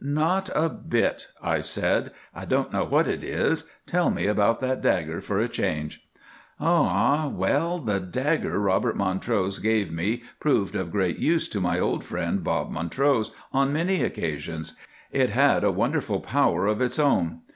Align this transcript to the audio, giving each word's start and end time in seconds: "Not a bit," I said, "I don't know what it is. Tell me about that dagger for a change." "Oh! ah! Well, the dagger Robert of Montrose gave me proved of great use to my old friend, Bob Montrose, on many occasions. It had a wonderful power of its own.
"Not 0.00 0.48
a 0.54 0.68
bit," 0.68 1.26
I 1.42 1.60
said, 1.60 2.12
"I 2.32 2.44
don't 2.44 2.72
know 2.72 2.84
what 2.84 3.08
it 3.08 3.24
is. 3.24 3.64
Tell 3.84 4.10
me 4.12 4.26
about 4.28 4.60
that 4.60 4.80
dagger 4.80 5.20
for 5.20 5.40
a 5.40 5.48
change." 5.48 6.06
"Oh! 6.60 6.86
ah! 6.88 7.26
Well, 7.26 7.80
the 7.80 7.98
dagger 7.98 8.60
Robert 8.60 8.90
of 8.90 8.96
Montrose 8.98 9.58
gave 9.58 9.90
me 9.92 10.22
proved 10.38 10.76
of 10.76 10.92
great 10.92 11.18
use 11.18 11.48
to 11.48 11.60
my 11.60 11.80
old 11.80 12.04
friend, 12.04 12.44
Bob 12.44 12.70
Montrose, 12.70 13.32
on 13.52 13.72
many 13.72 14.00
occasions. 14.04 14.74
It 15.10 15.30
had 15.30 15.64
a 15.64 15.72
wonderful 15.72 16.20
power 16.20 16.68
of 16.68 16.80
its 16.80 17.00
own. 17.00 17.40